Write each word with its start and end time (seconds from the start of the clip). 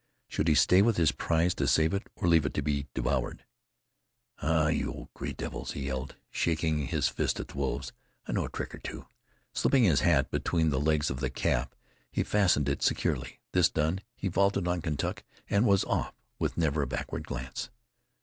Should 0.27 0.47
he 0.47 0.55
stay 0.55 0.81
with 0.81 0.97
his 0.97 1.11
prize 1.11 1.53
to 1.53 1.67
save 1.67 1.93
it, 1.93 2.07
or 2.15 2.27
leave 2.27 2.43
it 2.43 2.55
to 2.55 2.63
be 2.63 2.87
devoured? 2.95 3.45
"Ha! 4.37 4.69
you 4.69 4.91
old 4.91 5.13
gray 5.13 5.31
devils!" 5.31 5.73
he 5.73 5.85
yelled, 5.85 6.15
shaking 6.31 6.87
his 6.87 7.07
fist 7.07 7.39
at 7.39 7.49
the 7.49 7.57
wolves. 7.59 7.93
"I 8.27 8.31
know 8.31 8.45
a 8.45 8.49
trick 8.49 8.73
or 8.73 8.79
two." 8.79 9.05
Slipping 9.53 9.83
his 9.83 9.99
hat 10.01 10.31
between 10.31 10.71
the 10.71 10.79
legs 10.79 11.11
of 11.11 11.19
the 11.19 11.29
calf, 11.29 11.69
he 12.11 12.23
fastened 12.23 12.67
it 12.67 12.81
securely. 12.81 13.41
This 13.51 13.69
done, 13.69 14.01
he 14.15 14.27
vaulted 14.27 14.67
on 14.67 14.81
Kentuck, 14.81 15.21
and 15.47 15.67
was 15.67 15.83
off 15.85 16.15
with 16.39 16.57
never 16.57 16.81
a 16.81 16.87
backward 16.87 17.27
glance. 17.27 17.69